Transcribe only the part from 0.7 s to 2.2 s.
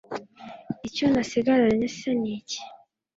icyo nasigaranye se